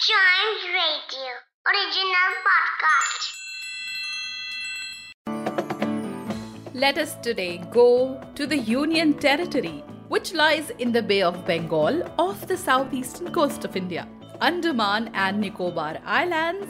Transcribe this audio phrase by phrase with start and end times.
[0.00, 1.30] Chimes Radio
[1.66, 3.22] original podcast.
[6.72, 12.04] Let us today go to the Union Territory, which lies in the Bay of Bengal
[12.16, 14.06] off the southeastern coast of India,
[14.40, 16.68] Andaman and Nicobar Islands.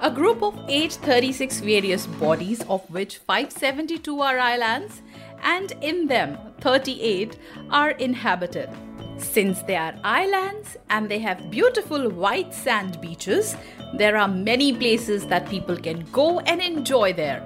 [0.00, 5.02] A group of 836 various bodies, of which 572 are islands,
[5.42, 7.36] and in them 38
[7.68, 8.70] are inhabited.
[9.18, 13.56] Since they are islands and they have beautiful white sand beaches,
[13.94, 17.40] there are many places that people can go and enjoy there.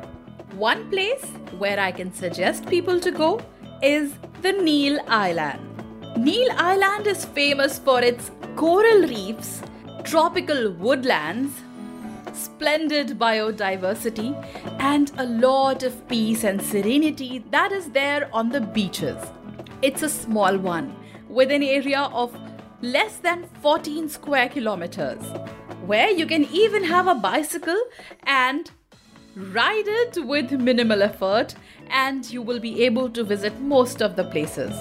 [0.57, 1.25] One place
[1.59, 3.41] where I can suggest people to go
[3.83, 4.13] is
[4.43, 5.61] the Neil Island.
[6.19, 9.63] Neil Island is famous for its coral reefs,
[10.05, 11.55] tropical woodlands,
[12.35, 14.35] splendid biodiversity,
[14.79, 19.17] and a lot of peace and serenity that is there on the beaches.
[19.81, 20.95] It's a small one
[21.33, 22.37] with an area of
[22.83, 25.23] less than 14 square kilometers,
[25.87, 27.83] where you can even have a bicycle
[28.25, 28.71] and
[29.35, 31.55] ride it with minimal effort,
[31.89, 34.77] and you will be able to visit most of the places.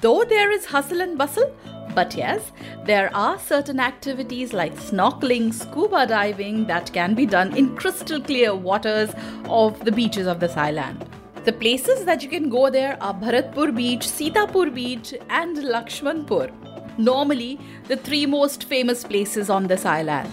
[0.00, 1.52] Though there is hustle and bustle,
[1.92, 2.52] but yes,
[2.84, 8.54] there are certain activities like snorkeling, scuba diving that can be done in crystal clear
[8.54, 9.10] waters
[9.46, 11.09] of the beaches of this island.
[11.44, 16.50] The places that you can go there are Bharatpur Beach, Sitapur Beach, and Lakshmanpur.
[16.98, 20.30] Normally, the three most famous places on this island.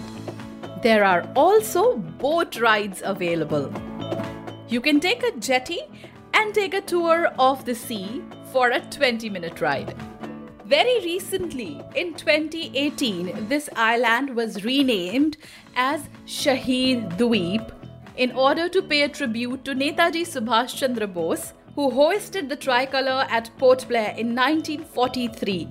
[0.84, 3.72] There are also boat rides available.
[4.68, 5.80] You can take a jetty
[6.34, 9.96] and take a tour of the sea for a 20 minute ride.
[10.66, 15.38] Very recently, in 2018, this island was renamed
[15.78, 17.72] as Shaheed Dweep
[18.18, 23.28] in order to pay a tribute to Netaji Subhash Chandra Bose, who hoisted the tricolour
[23.30, 25.68] at Port Blair in 1943,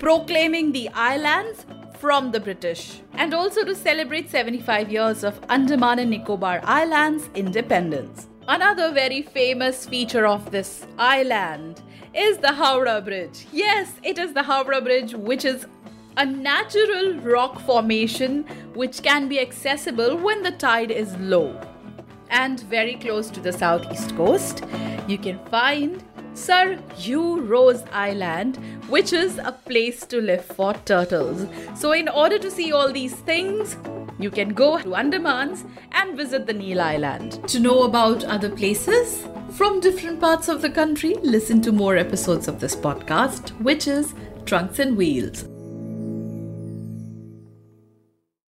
[0.00, 1.64] proclaiming the islands
[2.00, 8.26] from the British, and also to celebrate 75 years of Andaman and Nicobar Islands independence.
[8.48, 11.80] Another very famous feature of this island
[12.14, 13.46] is the Howrah Bridge.
[13.52, 15.66] Yes, it is the Howrah Bridge, which is
[16.16, 18.42] a natural rock formation
[18.74, 21.60] which can be accessible when the tide is low
[22.30, 24.64] and very close to the southeast coast,
[25.08, 26.02] you can find
[26.34, 28.56] Sir Hugh Rose Island,
[28.88, 31.46] which is a place to live for turtles.
[31.74, 33.76] So, in order to see all these things,
[34.18, 37.48] you can go to Andamans and visit the Neil Island.
[37.48, 42.48] To know about other places from different parts of the country, listen to more episodes
[42.48, 45.55] of this podcast, which is Trunks and Wheels.